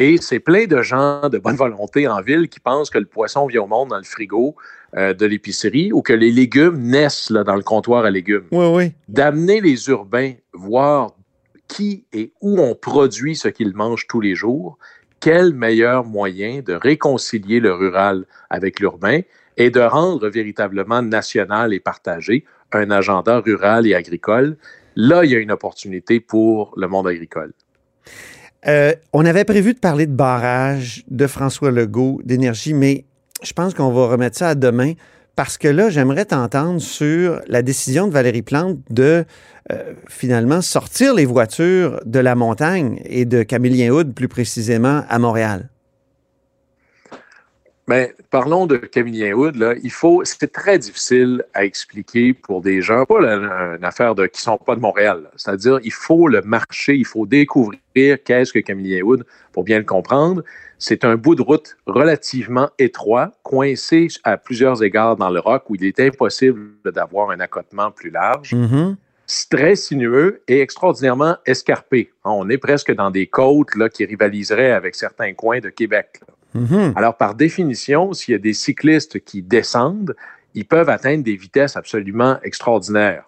Et 0.00 0.16
c'est 0.20 0.38
plein 0.38 0.66
de 0.66 0.80
gens 0.80 1.28
de 1.28 1.38
bonne 1.38 1.56
volonté 1.56 2.06
en 2.06 2.22
ville 2.22 2.48
qui 2.48 2.60
pensent 2.60 2.88
que 2.88 2.98
le 2.98 3.04
poisson 3.04 3.48
vient 3.48 3.62
au 3.62 3.66
monde 3.66 3.88
dans 3.88 3.98
le 3.98 4.04
frigo 4.04 4.54
euh, 4.96 5.12
de 5.12 5.26
l'épicerie 5.26 5.92
ou 5.92 6.02
que 6.02 6.12
les 6.12 6.30
légumes 6.30 6.78
naissent 6.78 7.30
là, 7.30 7.42
dans 7.42 7.56
le 7.56 7.64
comptoir 7.64 8.04
à 8.04 8.10
légumes. 8.10 8.46
Oui, 8.52 8.66
oui. 8.72 8.92
D'amener 9.08 9.60
les 9.60 9.88
urbains 9.88 10.34
voir 10.52 11.16
qui 11.66 12.04
et 12.12 12.32
où 12.40 12.60
on 12.60 12.76
produit 12.76 13.34
ce 13.34 13.48
qu'ils 13.48 13.74
mangent 13.74 14.06
tous 14.06 14.20
les 14.20 14.36
jours, 14.36 14.78
quel 15.18 15.52
meilleur 15.52 16.04
moyen 16.04 16.60
de 16.64 16.74
réconcilier 16.74 17.58
le 17.58 17.74
rural 17.74 18.24
avec 18.50 18.78
l'urbain 18.78 19.22
et 19.56 19.70
de 19.70 19.80
rendre 19.80 20.28
véritablement 20.28 21.02
national 21.02 21.74
et 21.74 21.80
partagé 21.80 22.44
un 22.72 22.92
agenda 22.92 23.40
rural 23.40 23.84
et 23.88 23.94
agricole. 23.96 24.56
Là, 24.94 25.24
il 25.24 25.32
y 25.32 25.34
a 25.34 25.38
une 25.38 25.50
opportunité 25.50 26.20
pour 26.20 26.72
le 26.76 26.86
monde 26.86 27.08
agricole. 27.08 27.52
Euh, 28.66 28.92
on 29.12 29.24
avait 29.24 29.44
prévu 29.44 29.74
de 29.74 29.78
parler 29.78 30.06
de 30.06 30.12
barrage 30.12 31.04
de 31.08 31.26
François 31.26 31.70
Legault, 31.70 32.20
d'énergie, 32.24 32.74
mais 32.74 33.04
je 33.42 33.52
pense 33.52 33.74
qu'on 33.74 33.92
va 33.92 34.06
remettre 34.08 34.36
ça 34.36 34.48
à 34.48 34.54
demain 34.54 34.94
parce 35.36 35.56
que 35.56 35.68
là, 35.68 35.88
j'aimerais 35.88 36.24
t'entendre 36.24 36.80
sur 36.80 37.40
la 37.46 37.62
décision 37.62 38.08
de 38.08 38.12
Valérie 38.12 38.42
Plante 38.42 38.78
de 38.90 39.24
euh, 39.70 39.92
finalement 40.08 40.60
sortir 40.60 41.14
les 41.14 41.26
voitures 41.26 42.00
de 42.04 42.18
la 42.18 42.34
montagne 42.34 43.00
et 43.04 43.24
de 43.24 43.44
Camillien-Houd 43.44 44.14
plus 44.14 44.26
précisément 44.26 45.04
à 45.08 45.18
Montréal. 45.20 45.68
Mais 47.88 48.14
parlons 48.30 48.66
de 48.66 48.76
Camillien 48.76 49.32
Hood. 49.32 49.56
Là. 49.56 49.74
Il 49.82 49.90
faut, 49.90 50.22
c'est 50.22 50.52
très 50.52 50.78
difficile 50.78 51.42
à 51.54 51.64
expliquer 51.64 52.34
pour 52.34 52.60
des 52.60 52.82
gens, 52.82 53.06
pas 53.06 53.18
une 53.18 53.82
affaire 53.84 54.14
de 54.14 54.26
qui 54.26 54.42
sont 54.42 54.58
pas 54.58 54.74
de 54.74 54.80
Montréal. 54.80 55.30
C'est-à-dire, 55.36 55.80
il 55.82 55.92
faut 55.92 56.28
le 56.28 56.42
marcher, 56.42 56.94
il 56.94 57.06
faut 57.06 57.24
découvrir 57.24 57.78
qu'est-ce 57.94 58.52
que 58.52 58.58
Camillien 58.58 59.00
Hood 59.02 59.24
pour 59.52 59.64
bien 59.64 59.78
le 59.78 59.84
comprendre. 59.84 60.44
C'est 60.76 61.04
un 61.06 61.16
bout 61.16 61.34
de 61.34 61.40
route 61.40 61.78
relativement 61.86 62.68
étroit, 62.78 63.32
coincé 63.42 64.08
à 64.22 64.36
plusieurs 64.36 64.82
égards 64.82 65.16
dans 65.16 65.30
le 65.30 65.40
roc, 65.40 65.64
où 65.70 65.74
il 65.74 65.84
est 65.84 65.98
impossible 65.98 66.60
d'avoir 66.84 67.30
un 67.30 67.40
accotement 67.40 67.90
plus 67.90 68.10
large. 68.10 68.54
C'est 69.26 69.48
très 69.48 69.76
sinueux 69.76 70.42
et 70.46 70.60
extraordinairement 70.60 71.36
escarpé. 71.46 72.12
On 72.24 72.48
est 72.50 72.58
presque 72.58 72.94
dans 72.94 73.10
des 73.10 73.26
côtes 73.26 73.74
là, 73.76 73.88
qui 73.88 74.04
rivaliseraient 74.04 74.72
avec 74.72 74.94
certains 74.94 75.32
coins 75.32 75.60
de 75.60 75.70
Québec. 75.70 76.20
là. 76.26 76.34
Mhm. 76.54 76.92
Alors, 76.96 77.16
par 77.16 77.34
définition, 77.34 78.12
s'il 78.12 78.32
y 78.32 78.34
a 78.34 78.38
des 78.38 78.54
cyclistes 78.54 79.20
qui 79.20 79.42
descendent, 79.42 80.16
ils 80.54 80.64
peuvent 80.64 80.88
atteindre 80.88 81.22
des 81.22 81.36
vitesses 81.36 81.76
absolument 81.76 82.38
extraordinaires. 82.42 83.24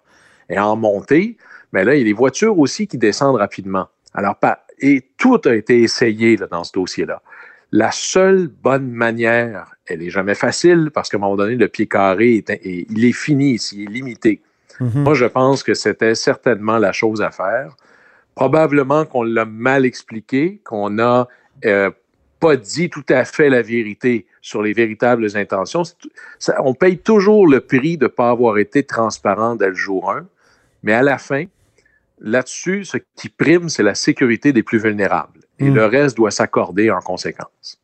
Et 0.49 0.59
en 0.59 0.75
montée, 0.75 1.37
mais 1.71 1.83
là, 1.83 1.95
il 1.95 1.99
y 1.99 2.01
a 2.01 2.05
des 2.05 2.13
voitures 2.13 2.57
aussi 2.59 2.87
qui 2.87 2.97
descendent 2.97 3.37
rapidement. 3.37 3.87
Alors, 4.13 4.35
et 4.79 5.07
tout 5.17 5.39
a 5.45 5.55
été 5.55 5.81
essayé 5.81 6.35
dans 6.35 6.63
ce 6.63 6.73
dossier-là. 6.73 7.21
La 7.71 7.91
seule 7.91 8.47
bonne 8.47 8.91
manière, 8.91 9.75
elle 9.85 9.99
n'est 9.99 10.09
jamais 10.09 10.35
facile 10.35 10.91
parce 10.93 11.09
qu'à 11.09 11.17
un 11.17 11.21
moment 11.21 11.37
donné, 11.37 11.55
le 11.55 11.67
pied 11.69 11.87
carré, 11.87 12.43
est, 12.45 12.59
il 12.63 13.05
est 13.05 13.13
fini, 13.13 13.55
il 13.71 13.83
est 13.83 13.91
limité. 13.91 14.41
Mhm. 14.81 15.03
Moi, 15.03 15.13
je 15.13 15.25
pense 15.25 15.63
que 15.63 15.73
c'était 15.73 16.15
certainement 16.15 16.79
la 16.79 16.91
chose 16.91 17.21
à 17.21 17.31
faire. 17.31 17.77
Probablement 18.35 19.05
qu'on 19.05 19.23
l'a 19.23 19.45
mal 19.45 19.85
expliqué, 19.85 20.59
qu'on 20.65 20.89
n'a 20.89 21.27
euh, 21.65 21.91
pas 22.41 22.57
dit 22.57 22.89
tout 22.89 23.05
à 23.07 23.23
fait 23.23 23.49
la 23.49 23.61
vérité 23.61 24.25
sur 24.41 24.63
les 24.63 24.73
véritables 24.73 25.27
intentions. 25.37 25.83
on 26.59 26.73
paye 26.73 26.97
toujours 26.97 27.47
le 27.47 27.61
prix 27.61 27.97
de 27.97 28.05
ne 28.05 28.09
pas 28.09 28.31
avoir 28.31 28.57
été 28.57 28.83
transparent 28.83 29.55
dès 29.55 29.67
le 29.67 29.75
jour 29.75 30.11
1, 30.11 30.25
mais 30.81 30.93
à 30.93 31.03
la 31.03 31.19
fin, 31.19 31.45
là-dessus, 32.19 32.83
ce 32.83 32.97
qui 33.15 33.29
prime, 33.29 33.69
c'est 33.69 33.83
la 33.83 33.93
sécurité 33.93 34.53
des 34.53 34.63
plus 34.63 34.79
vulnérables. 34.79 35.39
Et 35.59 35.69
hmm. 35.69 35.75
le 35.75 35.85
reste 35.85 36.17
doit 36.17 36.31
s'accorder 36.31 36.89
en 36.89 36.99
conséquence. 36.99 37.79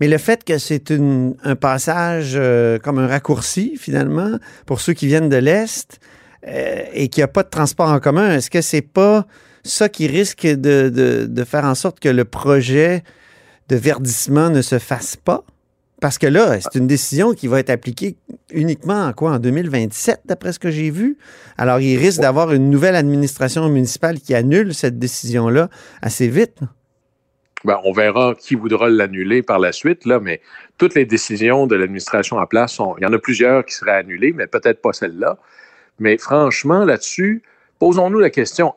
Mais 0.00 0.06
le 0.06 0.18
fait 0.18 0.44
que 0.44 0.56
c'est 0.58 0.92
un 0.92 1.56
passage 1.56 2.34
euh, 2.36 2.78
comme 2.78 2.98
un 2.98 3.08
raccourci, 3.08 3.76
finalement, 3.76 4.38
pour 4.66 4.80
ceux 4.80 4.92
qui 4.92 5.08
viennent 5.08 5.28
de 5.28 5.36
l'Est 5.36 6.00
euh, 6.46 6.84
et 6.92 7.08
qu'il 7.08 7.22
n'y 7.22 7.24
a 7.24 7.28
pas 7.28 7.42
de 7.42 7.50
transport 7.50 7.90
en 7.90 7.98
commun, 7.98 8.36
est-ce 8.36 8.50
que 8.50 8.60
c'est 8.60 8.82
pas 8.82 9.26
ça 9.64 9.88
qui 9.88 10.06
risque 10.06 10.46
de, 10.46 11.26
de, 11.26 11.44
faire 11.44 11.64
en 11.64 11.74
sorte 11.74 11.98
que 11.98 12.08
le 12.08 12.24
projet 12.24 13.02
de 13.68 13.76
verdissement 13.76 14.50
ne 14.50 14.62
se 14.62 14.78
fasse 14.78 15.16
pas? 15.16 15.44
Parce 16.00 16.18
que 16.18 16.26
là, 16.26 16.60
c'est 16.60 16.78
une 16.78 16.86
décision 16.86 17.32
qui 17.32 17.48
va 17.48 17.58
être 17.58 17.70
appliquée 17.70 18.16
uniquement 18.52 19.06
en 19.06 19.12
quoi? 19.12 19.32
En 19.32 19.38
2027, 19.38 20.20
d'après 20.26 20.52
ce 20.52 20.58
que 20.58 20.70
j'ai 20.70 20.90
vu? 20.90 21.16
Alors, 21.56 21.80
il 21.80 21.96
risque 21.96 22.20
d'avoir 22.20 22.52
une 22.52 22.70
nouvelle 22.70 22.96
administration 22.96 23.66
municipale 23.68 24.20
qui 24.20 24.34
annule 24.34 24.74
cette 24.74 24.98
décision-là 24.98 25.70
assez 26.02 26.28
vite. 26.28 26.60
Ben, 27.64 27.80
on 27.84 27.92
verra 27.92 28.34
qui 28.38 28.54
voudra 28.54 28.90
l'annuler 28.90 29.42
par 29.42 29.58
la 29.58 29.72
suite, 29.72 30.04
là, 30.04 30.20
mais 30.20 30.42
toutes 30.76 30.94
les 30.94 31.06
décisions 31.06 31.66
de 31.66 31.74
l'administration 31.74 32.36
en 32.36 32.46
place, 32.46 32.74
sont, 32.74 32.94
il 32.98 33.02
y 33.04 33.06
en 33.06 33.12
a 33.12 33.18
plusieurs 33.18 33.64
qui 33.64 33.74
seraient 33.74 33.96
annulées, 33.96 34.32
mais 34.34 34.46
peut-être 34.46 34.82
pas 34.82 34.92
celle-là. 34.92 35.38
Mais 35.98 36.18
franchement, 36.18 36.84
là-dessus, 36.84 37.42
Posons-nous 37.78 38.20
la 38.20 38.30
question, 38.30 38.74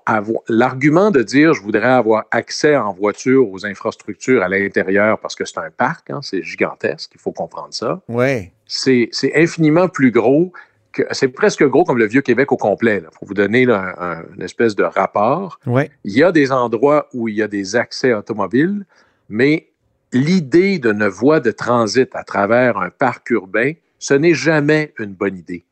l'argument 0.50 1.10
de 1.10 1.24
dire 1.24 1.53
je 1.53 1.62
voudrais 1.62 1.88
avoir 1.88 2.25
accès 2.32 2.75
en 2.75 2.91
voiture 2.91 3.50
aux 3.50 3.65
infrastructures 3.65 4.44
à 4.44 4.50
l'intérieur 4.50 5.20
parce 5.20 5.36
que 5.36 5.46
c'est 5.46 5.60
un 5.60 5.70
parc, 5.70 6.10
hein, 6.10 6.20
c'est 6.22 6.44
gigantesque, 6.44 7.12
il 7.15 7.22
faut 7.22 7.32
comprendre 7.32 7.74
ça. 7.74 8.01
Ouais. 8.10 8.51
C'est 8.65 9.10
infiniment 9.36 9.88
plus 9.88 10.12
gros 10.12 10.51
que 10.91 11.03
c'est 11.12 11.29
presque 11.29 11.63
gros 11.63 11.86
comme 11.86 11.98
le 11.98 12.08
vieux 12.08 12.22
Québec 12.22 12.51
au 12.51 12.58
complet. 12.58 13.01
Pour 13.18 13.27
vous 13.27 13.34
donner 13.34 13.63
une 13.63 14.41
espèce 14.41 14.75
de 14.75 14.84
rapport, 14.84 15.60
ouais. 15.65 15.89
il 16.03 16.18
y 16.18 16.24
a 16.24 16.32
des 16.32 16.51
endroits 16.51 17.08
où 17.13 17.29
il 17.29 17.36
y 17.36 17.41
a 17.41 17.48
des 17.48 17.75
accès 17.75 18.13
automobiles, 18.13 18.86
mais 19.29 19.70
l'idée 20.12 20.79
d'une 20.79 21.08
voie 21.08 21.39
de 21.39 21.51
transit 21.51 22.10
à 22.15 22.24
travers 22.24 22.77
un 22.77 22.89
parc 22.89 23.29
urbain, 23.29 23.74
ce 23.98 24.13
n'est 24.13 24.34
jamais 24.34 24.94
une 25.00 25.13
bonne 25.13 25.38
idée. 25.38 25.63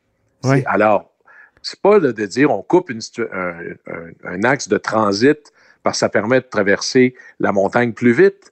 Ouais. 0.44 0.64
Alors, 0.68 1.12
c'est 1.62 1.82
pas 1.82 2.00
de 2.00 2.26
dire 2.26 2.52
on 2.52 2.62
coupe 2.62 2.92
un, 2.92 4.44
axe 4.44 4.68
de 4.68 4.78
transit 4.78 5.52
parce 5.84 5.98
que 5.98 6.00
ça 6.00 6.10
permet 6.10 6.42
de 6.42 6.46
traverser 6.50 7.16
la 7.40 7.52
montagne 7.52 7.94
plus 7.94 8.12
vite. 8.12 8.52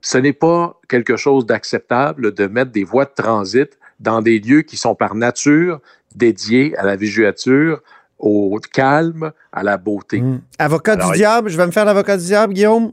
Ce 0.00 0.18
n'est 0.18 0.32
pas 0.32 0.78
quelque 0.88 1.16
chose 1.16 1.46
d'acceptable 1.46 2.34
de 2.34 2.46
mettre 2.46 2.72
des 2.72 2.84
voies 2.84 3.06
de 3.06 3.14
transit 3.14 3.78
dans 4.00 4.20
des 4.20 4.38
lieux 4.38 4.62
qui 4.62 4.76
sont 4.76 4.94
par 4.94 5.14
nature 5.14 5.80
dédiés 6.14 6.76
à 6.76 6.84
la 6.84 6.96
végétature, 6.96 7.80
au 8.18 8.58
calme, 8.72 9.32
à 9.52 9.62
la 9.62 9.76
beauté. 9.76 10.20
Mmh. 10.20 10.42
Avocat 10.58 10.96
du 10.96 11.12
diable, 11.12 11.48
je 11.48 11.56
vais 11.56 11.66
me 11.66 11.72
faire 11.72 11.84
l'avocat 11.84 12.16
du 12.16 12.24
diable, 12.24 12.52
Guillaume. 12.52 12.92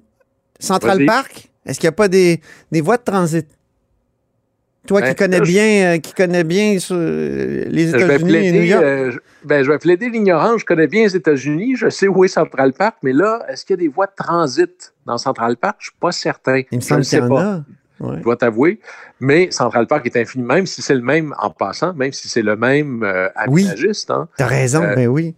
Central 0.59 1.05
Park, 1.05 1.49
est-ce 1.65 1.79
qu'il 1.79 1.87
n'y 1.87 1.93
a 1.93 1.93
pas 1.93 2.07
des, 2.07 2.39
des 2.71 2.81
voies 2.81 2.97
de 2.97 3.03
transit? 3.03 3.47
Toi 4.87 5.01
qui 5.01 5.07
ben, 5.09 5.15
connais 5.15 5.41
bien, 5.41 5.93
euh, 5.93 5.97
qui 5.99 6.13
connais 6.13 6.43
bien 6.43 6.77
euh, 6.91 7.65
les 7.67 7.89
États-Unis 7.89 8.35
et 8.35 8.51
New 8.51 8.63
York. 8.63 8.83
Euh, 8.83 9.11
ben, 9.43 9.63
je 9.63 9.71
vais 9.71 9.77
plaider 9.77 10.09
l'ignorance. 10.09 10.61
Je 10.61 10.65
connais 10.65 10.87
bien 10.87 11.03
les 11.03 11.15
États-Unis. 11.15 11.75
Je 11.75 11.89
sais 11.89 12.07
où 12.07 12.23
est 12.23 12.29
Central 12.29 12.73
Park, 12.73 12.97
mais 13.03 13.13
là, 13.13 13.45
est-ce 13.47 13.63
qu'il 13.63 13.75
y 13.75 13.79
a 13.79 13.81
des 13.81 13.87
voies 13.87 14.07
de 14.07 14.15
transit 14.15 14.93
dans 15.05 15.19
Central 15.19 15.55
Park? 15.57 15.75
Je 15.79 15.89
ne 15.89 15.91
suis 15.91 15.99
pas 15.99 16.11
certain. 16.11 16.61
Il 16.71 16.77
me 16.77 16.81
semble 16.81 17.03
qu'il 17.03 17.19
y 17.19 17.21
en 17.21 17.37
a. 17.37 17.63
Je 17.99 18.23
dois 18.23 18.35
t'avouer. 18.35 18.79
Mais 19.19 19.51
Central 19.51 19.85
Park 19.85 20.07
est 20.07 20.17
infini, 20.17 20.43
même 20.43 20.65
si 20.65 20.81
c'est 20.81 20.95
le 20.95 21.03
même 21.03 21.35
en 21.37 21.51
passant, 21.51 21.93
même 21.93 22.11
si 22.11 22.27
c'est 22.27 22.41
le 22.41 22.55
même 22.55 23.03
aménagiste. 23.35 24.09
Oui. 24.09 24.15
Hein. 24.15 24.27
Tu 24.35 24.43
as 24.43 24.47
raison, 24.47 24.81
mais 24.81 24.95
ben 24.95 25.07
oui. 25.07 25.35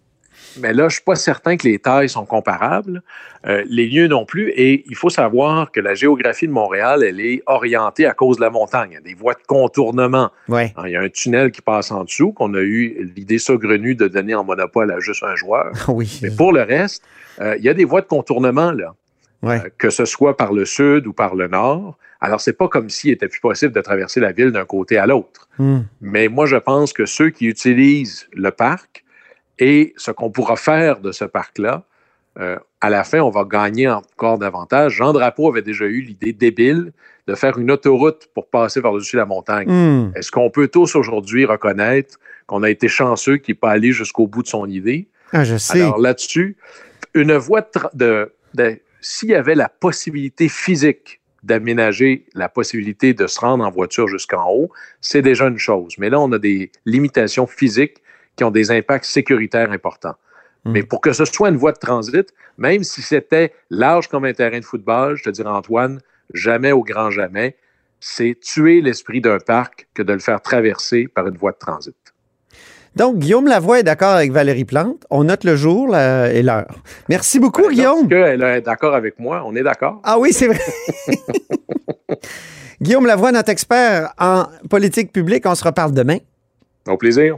Mais 0.60 0.74
là, 0.74 0.84
je 0.84 0.84
ne 0.84 0.90
suis 0.90 1.04
pas 1.04 1.16
certain 1.16 1.58
que 1.58 1.68
les 1.68 1.80
tailles 1.80 2.10
sont 2.10 2.26
comparables, 2.26 3.02
euh, 3.46 3.64
les 3.68 3.88
lieux 3.88 4.08
non 4.08 4.26
plus. 4.26 4.50
Et 4.52 4.84
il 4.88 4.96
faut 4.96 5.10
savoir 5.10 5.72
que 5.72 5.80
la 5.80 5.94
géographie 5.94 6.48
de 6.48 6.52
Montréal, 6.52 7.04
elle 7.04 7.20
est 7.20 7.42
orientée 7.46 8.06
à 8.06 8.14
cause 8.14 8.38
de 8.38 8.42
la 8.42 8.50
montagne. 8.50 8.90
Il 8.92 8.94
y 8.96 8.98
a 8.98 9.02
des 9.02 9.14
voies 9.14 9.34
de 9.34 9.44
contournement. 9.48 10.32
Ouais. 10.48 10.74
Hein, 10.78 10.84
il 10.86 10.92
y 10.92 10.96
a 10.96 11.02
un 11.02 11.10
tunnel 11.10 11.52
qui 11.52 11.62
passe 11.62 11.92
en 11.92 12.04
dessous, 12.04 12.32
qu'on 12.32 12.54
a 12.54 12.62
eu 12.62 13.12
l'idée 13.16 13.40
saugrenue 13.40 13.96
de 13.96 14.08
donner 14.08 14.36
en 14.36 14.44
monopole 14.44 14.92
à 14.92 15.00
juste 15.00 15.24
un 15.24 15.36
joueur. 15.36 15.72
Oui. 15.94 16.20
Mais 16.24 16.32
pour 16.32 16.54
le 16.54 16.64
reste, 16.64 17.04
euh, 17.40 17.56
il 17.58 17.64
y 17.64 17.70
a 17.70 17.74
des 17.74 17.86
voies 17.86 18.02
de 18.02 18.08
contournement, 18.08 18.72
là. 18.72 18.96
Ouais. 19.44 19.60
Euh, 19.60 19.70
que 19.78 19.90
ce 19.90 20.06
soit 20.06 20.38
par 20.38 20.54
le 20.54 20.66
sud 20.66 21.06
ou 21.06 21.14
par 21.14 21.36
le 21.36 21.48
nord. 21.48 21.98
Alors, 22.22 22.40
c'est 22.40 22.54
pas 22.54 22.70
comme 22.70 22.90
s'il 22.90 23.12
était 23.12 23.28
plus 23.28 23.42
possible 23.42 23.74
de 23.74 23.82
traverser 23.82 24.22
la 24.22 24.32
ville 24.32 24.52
d'un 24.52 24.66
côté 24.66 24.98
à 24.98 25.06
l'autre. 25.06 25.50
Hmm. 25.60 25.82
Mais 26.00 26.30
moi, 26.30 26.46
je 26.46 26.56
pense 26.56 26.94
que 26.94 27.06
ceux 27.06 27.30
qui 27.30 27.48
utilisent 27.48 28.28
le 28.34 28.50
parc 28.50 29.04
et 29.60 29.94
ce 29.98 30.12
qu'on 30.12 30.32
pourra 30.32 30.56
faire 30.56 31.00
de 31.00 31.12
ce 31.12 31.26
parc-là, 31.26 31.86
euh, 32.40 32.58
à 32.82 32.90
la 32.90 33.04
fin, 33.04 33.20
on 33.20 33.30
va 33.30 33.44
gagner 33.44 33.88
encore 33.88 34.40
davantage. 34.40 34.94
Jean 34.94 35.14
Drapeau 35.14 35.50
avait 35.50 35.62
déjà 35.62 35.86
eu 35.86 36.02
l'idée 36.02 36.34
débile 36.34 36.92
de 37.28 37.36
faire 37.36 37.58
une 37.58 37.72
autoroute 37.72 38.28
pour 38.34 38.50
passer 38.50 38.82
par-dessus 38.82 39.16
la 39.16 39.26
montagne. 39.26 39.70
Hmm. 39.70 40.12
Est-ce 40.16 40.32
qu'on 40.32 40.50
peut 40.50 40.68
tous 40.68 40.96
aujourd'hui 40.96 41.46
reconnaître 41.46 42.18
qu'on 42.48 42.64
a 42.64 42.70
été 42.70 42.88
chanceux 42.88 43.38
qu'il 43.38 43.54
n'est 43.54 43.60
pas 43.60 43.72
allé 43.72 43.92
jusqu'au 43.92 44.28
bout 44.28 44.44
de 44.44 44.48
son 44.48 44.68
idée? 44.68 45.08
Ah, 45.32 45.44
je 45.44 45.58
sais. 45.58 45.82
Alors 45.82 46.00
là-dessus, 46.00 46.58
une 47.14 47.36
voie 47.36 47.66
de, 47.94 48.34
de 48.56 48.80
s'il 49.00 49.30
y 49.30 49.36
avait 49.36 49.56
la 49.56 49.70
possibilité 49.70 50.50
physique 50.50 51.22
d'aménager 51.44 52.26
la 52.34 52.50
possibilité 52.50 53.14
de 53.14 53.28
se 53.28 53.40
rendre 53.40 53.66
en 53.66 53.70
voiture 53.70 54.08
jusqu'en 54.08 54.50
haut, 54.50 54.72
c'est 55.02 55.22
déjà 55.22 55.48
une 55.48 55.58
chose. 55.58 55.96
Mais 55.98 56.10
là, 56.10 56.20
on 56.20 56.32
a 56.32 56.40
des 56.40 56.72
limitations 56.86 57.48
physiques 57.48 57.98
qui 58.36 58.44
ont 58.44 58.52
des 58.52 58.72
impacts 58.72 59.06
sécuritaires 59.06 59.72
importants. 59.72 60.16
Hmm. 60.66 60.72
Mais 60.72 60.84
pour 60.84 61.02
que 61.02 61.14
ce 61.14 61.26
soit 61.26 61.50
une 61.50 61.58
voie 61.58 61.72
de 61.72 61.80
transit, 61.80 62.34
même 62.58 62.84
si 62.84 63.02
c'était 63.02 63.54
large 63.70 64.08
comme 64.08 64.26
un 64.26 64.34
terrain 64.34 64.60
de 64.60 64.66
football, 64.66 65.16
je 65.16 65.24
te 65.24 65.30
dirais, 65.30 65.50
Antoine, 65.50 66.00
jamais 66.34 66.72
au 66.72 66.84
grand 66.84 67.12
jamais, 67.12 67.58
c'est 68.00 68.38
tuer 68.40 68.82
l'esprit 68.82 69.22
d'un 69.22 69.38
parc 69.40 69.88
que 69.94 70.04
de 70.04 70.14
le 70.14 70.20
faire 70.20 70.42
traverser 70.42 71.08
par 71.08 71.28
une 71.28 71.38
voie 71.38 71.52
de 71.52 71.58
transit. 71.58 71.96
Donc, 72.96 73.18
Guillaume 73.18 73.48
Lavoie 73.48 73.80
est 73.80 73.84
d'accord 73.84 74.12
avec 74.12 74.32
Valérie 74.32 74.66
Plante. 74.66 75.06
On 75.10 75.24
note 75.24 75.44
le 75.46 75.56
jour 75.56 75.96
et 75.98 76.44
l'heure. 76.44 76.68
Merci 77.10 77.40
beaucoup, 77.40 77.64
ben, 77.64 77.72
Guillaume. 77.72 78.12
Elle 78.12 78.44
est 78.44 78.62
d'accord 78.62 78.94
avec 78.94 79.18
moi. 79.18 79.42
On 79.46 79.56
est 79.56 79.64
d'accord. 79.64 80.00
Ah 80.04 80.20
oui, 80.20 80.32
c'est 80.32 80.48
vrai. 80.48 80.60
Guillaume 82.82 83.08
Lavoie, 83.08 83.32
notre 83.32 83.50
expert 83.50 84.14
en 84.20 84.46
politique 84.70 85.12
publique. 85.12 85.44
On 85.48 85.56
se 85.56 85.64
reparle 85.64 85.94
demain. 85.94 86.18
Au 86.88 86.98
plaisir. 86.98 87.38